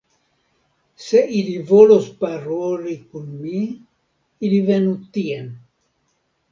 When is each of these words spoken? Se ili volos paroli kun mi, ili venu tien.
Se 1.07 1.21
ili 1.41 1.51
volos 1.73 2.09
paroli 2.25 2.97
kun 3.13 3.31
mi, 3.45 3.63
ili 4.49 4.65
venu 4.73 5.01
tien. 5.19 5.55